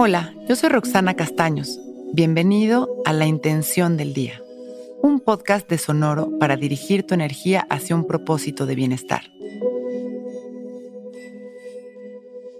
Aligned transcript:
Hola, 0.00 0.32
yo 0.48 0.54
soy 0.54 0.68
Roxana 0.68 1.14
Castaños. 1.14 1.80
Bienvenido 2.12 2.88
a 3.04 3.12
La 3.12 3.26
Intención 3.26 3.96
del 3.96 4.14
Día, 4.14 4.40
un 5.02 5.18
podcast 5.18 5.68
de 5.68 5.76
Sonoro 5.76 6.38
para 6.38 6.56
dirigir 6.56 7.04
tu 7.04 7.14
energía 7.14 7.66
hacia 7.68 7.96
un 7.96 8.06
propósito 8.06 8.64
de 8.64 8.76
bienestar. 8.76 9.22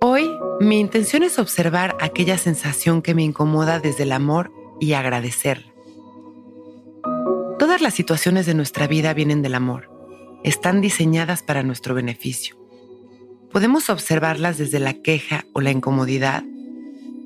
Hoy, 0.00 0.30
mi 0.60 0.78
intención 0.78 1.24
es 1.24 1.40
observar 1.40 1.96
aquella 2.00 2.38
sensación 2.38 3.02
que 3.02 3.16
me 3.16 3.24
incomoda 3.24 3.80
desde 3.80 4.04
el 4.04 4.12
amor 4.12 4.52
y 4.78 4.92
agradecerla. 4.92 5.74
Todas 7.58 7.80
las 7.80 7.94
situaciones 7.94 8.46
de 8.46 8.54
nuestra 8.54 8.86
vida 8.86 9.12
vienen 9.12 9.42
del 9.42 9.56
amor. 9.56 9.90
Están 10.44 10.80
diseñadas 10.80 11.42
para 11.42 11.64
nuestro 11.64 11.96
beneficio. 11.96 12.56
Podemos 13.50 13.90
observarlas 13.90 14.56
desde 14.56 14.78
la 14.78 14.92
queja 14.92 15.46
o 15.52 15.60
la 15.60 15.72
incomodidad 15.72 16.44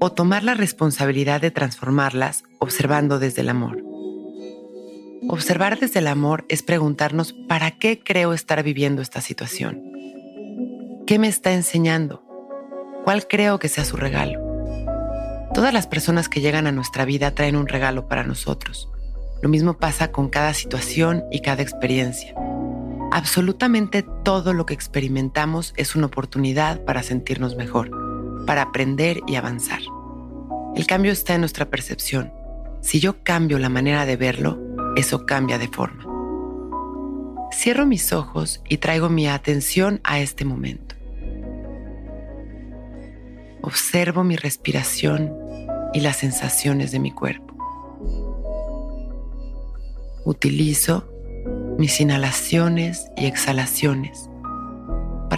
o 0.01 0.13
tomar 0.13 0.45
la 0.45 0.55
responsabilidad 0.55 1.41
de 1.41 1.51
transformarlas 1.51 2.45
observando 2.59 3.19
desde 3.19 3.43
el 3.43 3.49
amor. 3.49 3.83
Observar 5.29 5.79
desde 5.79 5.99
el 5.99 6.07
amor 6.07 6.45
es 6.49 6.63
preguntarnos 6.63 7.33
¿para 7.33 7.73
qué 7.73 8.01
creo 8.03 8.33
estar 8.33 8.63
viviendo 8.63 9.03
esta 9.03 9.21
situación? 9.21 9.83
¿Qué 11.07 11.19
me 11.19 11.29
está 11.29 11.53
enseñando? 11.53 12.23
¿Cuál 13.05 13.27
creo 13.27 13.59
que 13.59 13.69
sea 13.69 13.85
su 13.85 13.97
regalo? 13.97 14.41
Todas 15.55 15.73
las 15.73 15.87
personas 15.87 16.29
que 16.29 16.41
llegan 16.41 16.67
a 16.67 16.73
nuestra 16.73 17.05
vida 17.05 17.35
traen 17.35 17.57
un 17.57 17.67
regalo 17.67 18.07
para 18.07 18.25
nosotros. 18.25 18.89
Lo 19.43 19.49
mismo 19.49 19.79
pasa 19.79 20.13
con 20.13 20.29
cada 20.29 20.55
situación 20.55 21.25
y 21.31 21.41
cada 21.41 21.63
experiencia. 21.63 22.35
Absolutamente 23.11 24.05
todo 24.25 24.53
lo 24.53 24.67
que 24.67 24.75
experimentamos 24.75 25.73
es 25.77 25.97
una 25.97 26.07
oportunidad 26.07 26.85
para 26.85 27.03
sentirnos 27.03 27.57
mejor, 27.57 27.91
para 28.49 28.63
aprender 28.63 29.21
y 29.27 29.35
avanzar. 29.35 29.81
El 30.75 30.87
cambio 30.87 31.13
está 31.13 31.35
en 31.35 31.41
nuestra 31.41 31.69
percepción. 31.69 32.33
Si 32.81 32.99
yo 32.99 33.23
cambio 33.23 33.59
la 33.59 33.69
manera 33.69 34.07
de 34.07 34.17
verlo, 34.17 34.59
eso 34.97 35.27
cambia 35.27 35.59
de 35.59 35.69
forma. 35.69 36.07
Cierro 37.53 37.85
mis 37.85 38.11
ojos 38.15 38.63
y 38.67 38.79
traigo 38.79 39.11
mi 39.11 39.29
atención 39.29 40.01
a 40.03 40.21
este 40.21 40.47
momento. 40.47 40.95
Observo 43.61 44.25
mi 44.25 44.37
respiración 44.37 45.31
y 45.93 46.01
las 46.01 46.17
sensaciones 46.17 46.91
de 46.91 47.01
mi 47.01 47.11
cuerpo. 47.11 47.55
Utilizo 50.25 51.07
mis 51.77 52.01
inhalaciones 52.01 53.11
y 53.15 53.27
exhalaciones 53.27 54.31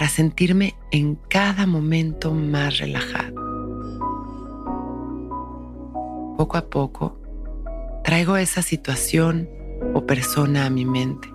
para 0.01 0.09
sentirme 0.09 0.73
en 0.89 1.13
cada 1.13 1.67
momento 1.67 2.33
más 2.33 2.79
relajado. 2.79 3.35
Poco 6.37 6.57
a 6.57 6.65
poco, 6.71 7.19
traigo 8.03 8.35
esa 8.35 8.63
situación 8.63 9.47
o 9.93 10.07
persona 10.07 10.65
a 10.65 10.71
mi 10.71 10.85
mente 10.85 11.31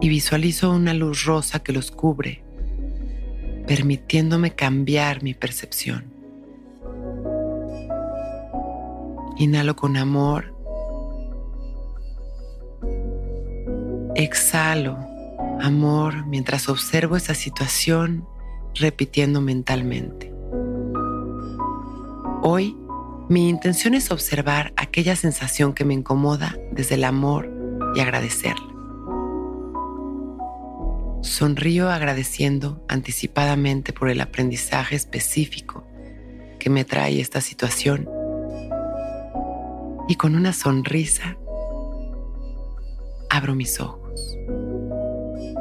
y 0.00 0.08
visualizo 0.08 0.70
una 0.70 0.94
luz 0.94 1.24
rosa 1.24 1.64
que 1.64 1.72
los 1.72 1.90
cubre, 1.90 2.44
permitiéndome 3.66 4.54
cambiar 4.54 5.24
mi 5.24 5.34
percepción. 5.34 6.14
Inhalo 9.36 9.74
con 9.74 9.96
amor 9.96 10.54
Exhalo 14.14 15.17
amor 15.60 16.26
mientras 16.26 16.68
observo 16.68 17.16
esa 17.16 17.34
situación 17.34 18.26
repitiendo 18.74 19.40
mentalmente. 19.40 20.32
Hoy 22.42 22.76
mi 23.28 23.48
intención 23.48 23.94
es 23.94 24.10
observar 24.10 24.72
aquella 24.76 25.16
sensación 25.16 25.74
que 25.74 25.84
me 25.84 25.94
incomoda 25.94 26.56
desde 26.72 26.94
el 26.94 27.04
amor 27.04 27.50
y 27.94 28.00
agradecerla. 28.00 28.66
Sonrío 31.20 31.90
agradeciendo 31.90 32.82
anticipadamente 32.88 33.92
por 33.92 34.08
el 34.08 34.20
aprendizaje 34.20 34.96
específico 34.96 35.84
que 36.58 36.70
me 36.70 36.84
trae 36.84 37.20
esta 37.20 37.40
situación 37.40 38.08
y 40.08 40.14
con 40.14 40.34
una 40.34 40.52
sonrisa 40.52 41.36
abro 43.28 43.54
mis 43.54 43.78
ojos. 43.80 44.36